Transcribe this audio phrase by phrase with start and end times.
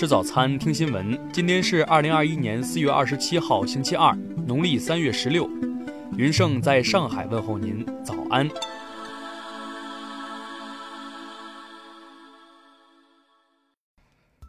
[0.00, 1.30] 吃早餐，听新闻。
[1.30, 4.16] 今天是二零二一年四月二十七号，星期二，
[4.46, 5.46] 农历三月十六。
[6.16, 8.48] 云盛在上海问候您，早安。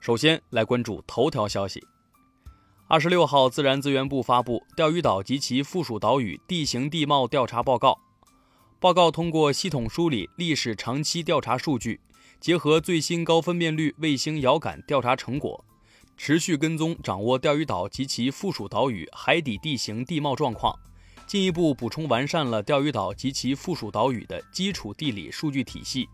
[0.00, 1.80] 首先来关注头条消息。
[2.88, 7.92] 二十六号，自然资源部发布《钓鱼岛及其附属岛屿地形地貌调查报告》。
[8.80, 12.00] 报告通过系统梳理历史长期调查数据，
[12.40, 15.64] 结合最新高分辨率卫星遥感调查成果，
[16.16, 20.78] 持续跟踪掌握钓鱼岛及其附属岛屿海底地形地貌状况，
[21.26, 26.08] 进一步补充完善了钓鱼岛及其附属岛屿的基础地理数据体系，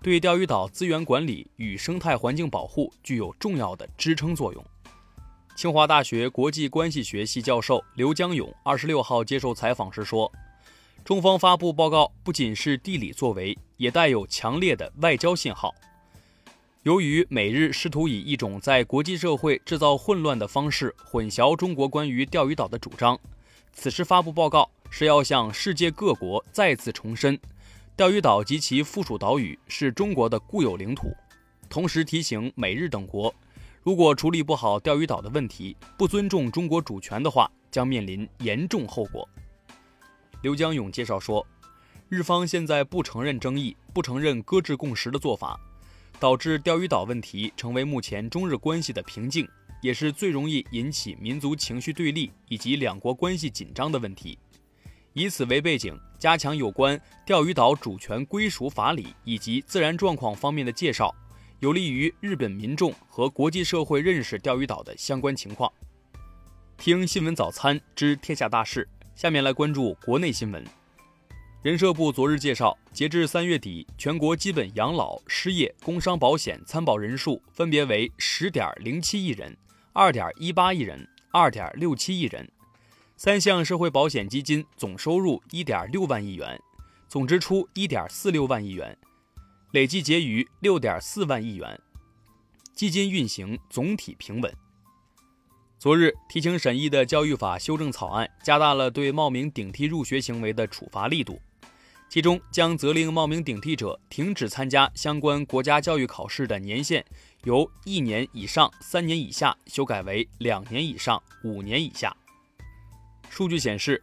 [0.00, 4.64] 对钓鱼岛资源管理与生态环境保护具有重要的支撑作用。
[5.56, 10.30] 清华大学国际关系学系教授刘江勇二十六号接受采访时说。
[11.04, 15.74] 中方发布报告不仅是地理作为，也带有强烈的外交信号。
[16.84, 23.18] 由于美日试图以一种在国际社会制造混乱的方式混淆中国关于钓鱼岛的主张，
[23.72, 27.36] 此时发布报告是要向世界各国再次重申，
[27.96, 31.12] 钓鱼岛及其附属岛屿是中国的固有领土，
[31.68, 33.34] 同时提醒美日等国，
[33.82, 39.28] 如果处理不好钓鱼岛的问题，不尊重中国主权的话，将面临严重后果。
[40.42, 41.46] 刘江勇介绍说，
[42.08, 45.58] 日方现在不承认争议、不承认搁置共识的做法，
[46.18, 49.48] 导致钓鱼岛问题成为目前中日关系的瓶颈，
[49.80, 54.36] 也是最容易引起民族情绪对立以及两国关系紧张的问题。
[55.12, 61.14] 以此为背景，加强有关钓鱼岛主权归属法理以及自然状况方面的介绍，
[61.60, 65.72] 有利于日本民众和国际社会认识钓鱼岛的相关情况。
[66.76, 68.88] 听新闻早餐知天下大事。
[69.14, 70.64] 下面来关注国内新闻。
[71.62, 79.56] 人社部昨日介绍，截至三月底，全国基本养老、失业、工伤保险参保人数分别为十点零七亿人、
[79.92, 82.50] 二点一八亿人、二点六七亿人。
[83.16, 86.60] 三项社会保险基金总收入一点六万亿元，
[87.06, 88.98] 总支出一点四六万亿元，
[89.70, 91.80] 累计结余六点四万亿元，
[92.74, 94.52] 基金运行总体平稳。
[95.82, 101.40] 昨日提请审议的教育法修正草案，加大了对冒名顶替入学行为的处罚力度，
[102.08, 107.04] 其中将责令冒名顶替者停止参加相关国家教育考试的年限
[107.42, 112.16] 由一年以上三年以下修改为两年以上五年以下。
[113.28, 114.00] 数据显示，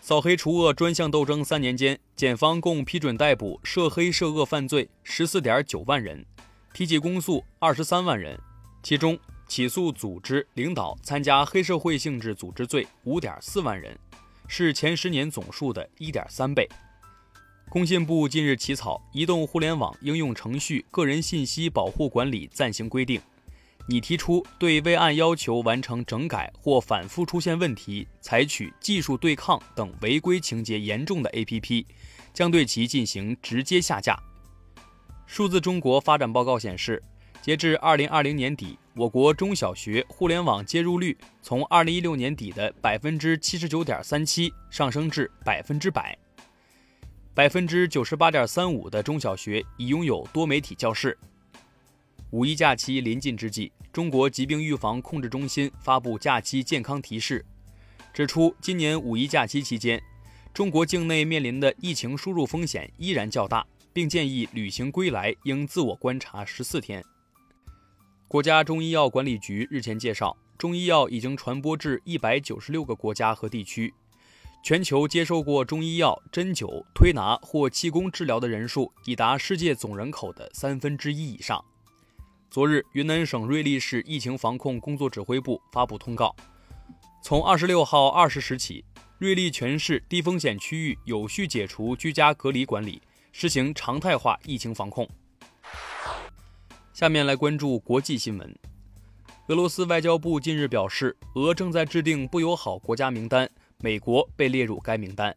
[0.00, 6.26] 扫黑除恶专项斗争三年间，检方共批准逮捕涉黑涉恶犯罪十四点九万人，
[6.74, 8.36] 提起公诉二十三万人，
[8.82, 9.16] 其中。
[9.48, 13.98] 起诉组织领导参加黑社会性质组织罪五点四万人，
[14.48, 16.66] 是前十年总数的一点三倍。
[17.68, 23.20] 工信部近日起草《移动互联网应用程序个人信息保护管理暂行规定》，
[23.86, 31.84] 拟提出对未按要求完成整改或反复出现问题、采取技术对抗等违规情节严重的 APP，
[32.32, 34.18] 将对其进行直接下架。
[35.26, 37.02] 数字中国发展报告显示。
[37.40, 46.16] 截至二零二零年底，我国中小学互联网接入率从二零一六年底的百分之七十九点三七上升至百分之百。
[47.32, 51.16] 百分之九十八点三五的中小学已拥有多媒体教室。
[52.32, 57.42] 五一假期临近之际，中国疾病预防控制中心发布假期健康提示，
[58.12, 60.02] 指出今年五一假期期间，
[60.52, 67.02] 中国境内面临的疫情输入风险依然较大，并建议旅行归来应自我观察十四天。
[68.32, 73.92] 国家中医药管理局日前介绍，中医药已经传播至一百九十六个国家和地区，
[74.64, 81.62] 全球接受过中医药针灸、推拿或气功治疗的人数已达世界总人口的三分之一以上。
[82.50, 86.34] 昨日，云南省瑞丽市疫情防控工作指挥部发布通告，
[87.22, 88.82] 从二十六号二十时起，
[89.18, 95.06] 瑞丽全市低风险区域有序解除居家隔离管理，实行常态化疫情防控。
[96.92, 98.54] 下面来关注国际新闻。
[99.48, 103.48] 俄罗斯外交部近日表示，俄正在制定不友好国家名单，
[103.78, 105.34] 美国被列入该名单。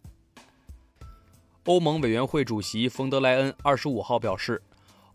[1.64, 4.62] 欧盟委员会主席冯德莱恩二十五号表示，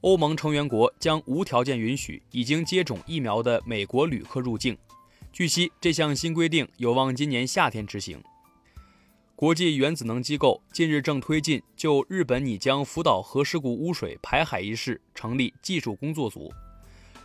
[0.01, 4.77] 欧盟成员国将无条件允许已经接种疫苗的美国旅客入境。
[5.33, 8.19] 据悉，这项新规定有望今年夏天执行。
[9.41, 16.53] 国际原子能机构近日正推进就日本拟将福岛核事故污水排海一事成立技术工作组。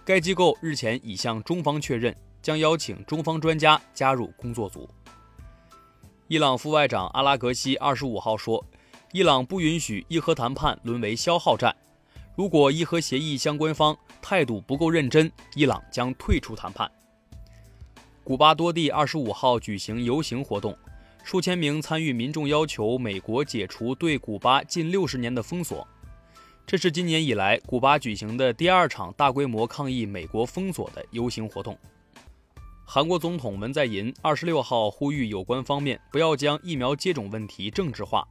[0.05, 4.89] 该机构日前已向中方确认，将邀请中方专家加入工作组。
[6.29, 8.65] 伊朗副外长阿拉格西二十五号说，
[9.11, 11.75] 伊朗不允许伊核谈判沦为消耗战。
[12.37, 16.89] 如果伊核协议相关方态度不够认真，伊朗将退出谈判。
[18.23, 20.73] 古巴多地二十五号举行游行活动，
[21.25, 25.85] 数千名参与民众要求美国解除对古巴近六十年的封锁。
[26.67, 31.75] 这是今年以来古巴举行的第二场大规模抗议美国封锁的游行活动。
[32.85, 38.23] 韩国总统文在寅二十六号呼吁有关方面不要将疫苗接种问题政治化，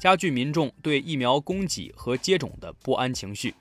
[0.00, 3.52] 加剧民众对疫苗供给和接种的不安情绪。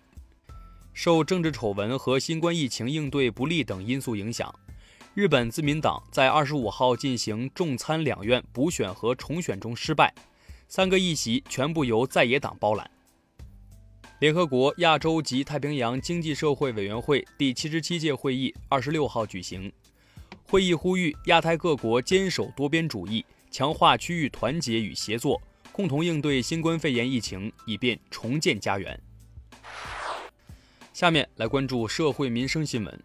[0.93, 4.53] 受政治丑闻和新冠疫情应对不利等因素影响。
[5.15, 10.13] 日本自民党在二十五号进行众参两院补选和重选中失败，
[10.67, 12.91] 三个议席全部由在野党包揽。
[14.19, 19.71] 联合国亚洲及太平洋经济社会委员会第七十七届会议二十六号举行，
[20.50, 25.41] 会议呼吁亚太各国坚守多边主义，强化区域团结与协作，
[25.71, 29.01] 共同应对新冠肺炎疫情，以便重建家园。
[30.91, 33.03] 下面来关注社会民生新闻。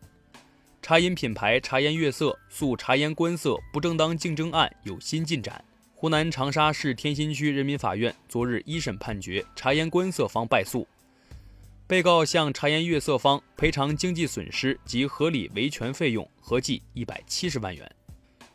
[0.82, 5.62] 茶饮品牌茶颜悦色诉茶颜观色不正当竞争案有新进展。
[5.94, 10.88] 湖南长沙市天心区人民法院昨日一审判决茶颜观色方败诉，
[11.86, 17.88] 被告向茶颜悦色方赔偿经济损失及合理维权费用合计一百七十万元。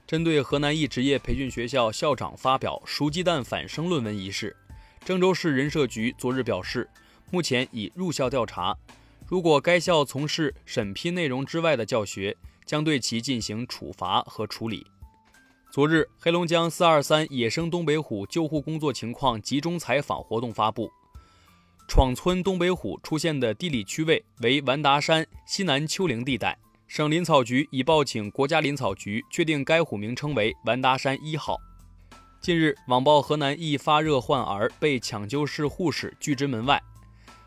[0.08, 4.56] 针对河南一职业培训学校校长发表“熟鸡蛋反生”论文一事，
[5.06, 6.90] 郑州市人社局昨日表示，
[7.30, 8.76] 目前已入校调查。
[9.28, 14.86] 如果该校从事审批内容之外的教学，将对其进行处罚和处理。
[15.72, 20.92] 昨日，黑龙江四二三野生东北虎救护工作情况集中采访活动发布。
[21.88, 26.58] 闯村东北虎出现的地理区位为完达山西南丘陵地带，
[26.88, 31.60] 省林草局已报请国家林草局，确定该虎名称为完达山一号。
[32.40, 36.80] 近日，网曝河南一发热患儿被抢救室护士拒之门外。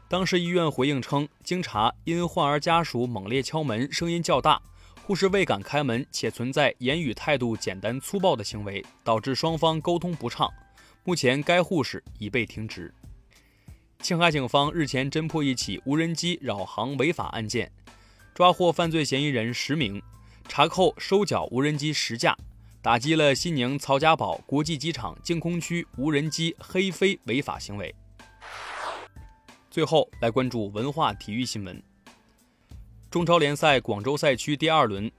[0.08, 4.58] 当时医院回应称，经查，因患儿家属猛烈敲门，声音较大，
[5.04, 10.50] 护士未敢开门，且存在言语态度简单粗暴的行为，导致双方沟通不畅。
[11.04, 12.92] 目前，该护士已被停职。
[14.00, 17.70] 青海警方日前侦破一起无人机扰航违法案件，
[18.34, 20.00] 抓获犯罪嫌疑人十名，
[20.48, 22.34] 查扣收缴无人机十架，
[22.80, 27.94] 打击了西宁曹家堡国际机场净空区无人机黑飞违法行为。
[29.70, 31.82] 最后来关注文化体育新闻。
[33.10, 35.10] 中超联赛广州赛区第二轮，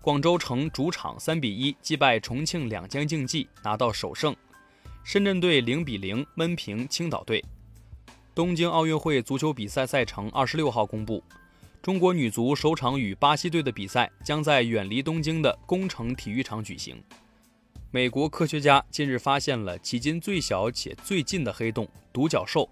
[0.00, 4.34] 广州城主场三比一击败重庆两江竞技，拿到首胜。
[5.04, 7.44] 深圳队零比零闷平青岛队。
[8.34, 11.22] 东京奥运会足球比赛赛程二十六号公布，
[11.82, 17.02] 中国女足首场与巴西队的比赛将在远离东京的工程体育场举行。
[17.90, 22.68] 美国科学家近日发现了迄今最小且最近的黑洞——独角兽。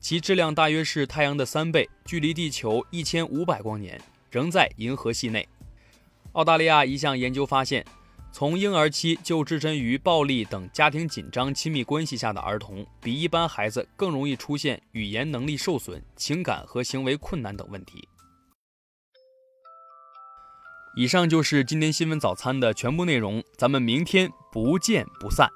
[0.00, 4.00] 其质量大约是太阳的三倍，距离地球一千五百光年，
[4.30, 5.48] 仍在银河系内。
[6.32, 7.84] 澳大利亚一项研究发现，
[8.32, 18.06] 从婴儿期就置身于暴力等家庭紧张亲密关系下的儿童，比一般孩子更容易出现语言能力受损、情感和行为困难等问题。
[20.96, 25.48] 以上就是今天新闻早餐的全部内容，咱们明天不见不散。